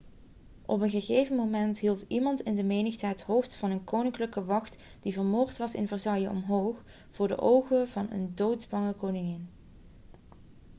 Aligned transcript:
op 0.65 0.81
een 0.81 0.89
gegeven 0.89 1.35
moment 1.35 1.79
hield 1.79 2.05
iemand 2.07 2.41
in 2.41 2.55
de 2.55 2.63
menigte 2.63 3.05
het 3.05 3.21
hoofd 3.21 3.55
van 3.55 3.71
een 3.71 3.83
koninklijke 3.83 4.45
wacht 4.45 4.77
die 5.01 5.13
vermoord 5.13 5.57
was 5.57 5.73
in 5.75 5.87
versailles 5.87 6.29
omhoog 6.29 6.83
voor 7.11 7.27
de 7.27 7.37
ogen 7.37 7.87
van 7.89 8.11
een 8.11 8.31
doodsbange 8.35 8.93
koningin 8.93 9.49